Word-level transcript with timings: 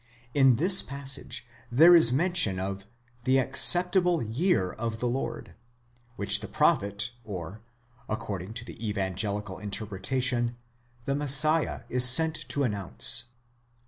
In 0.33 0.55
this 0.55 0.81
passage 0.81 1.45
there 1.71 1.95
is 1.95 2.11
mention 2.11 2.57
of 2.59 2.87
the 3.23 3.37
acceptable 3.37 4.19
year 4.23 4.71
of 4.71 4.99
the 4.99 5.07
Lord, 5.07 5.53
ἐνιαυτὸς 5.53 5.53
Κυρίου 5.53 5.99
δεκτὸς, 5.99 6.15
which 6.15 6.39
the 6.39 6.47
prophet 6.47 7.11
or, 7.23 7.61
according 8.09 8.53
to 8.55 8.65
the 8.65 8.89
Evangelical 8.89 9.59
interpretation, 9.59 10.57
the 11.05 11.13
Messiah 11.13 11.81
is 11.87 12.03
sent 12.03 12.49
to 12.49 12.63
announce. 12.63 13.25